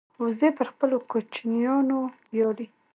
وزې 0.23 0.49
پر 0.57 0.67
خپلو 0.73 0.97
کوچنیانو 1.11 1.99
ویاړي 2.33 2.67